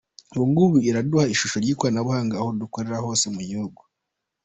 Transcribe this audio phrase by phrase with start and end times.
[0.33, 3.81] Ubungubu iraduha ishusho ry’ikoranabuhanga, aho dukorera hose mu gihugu.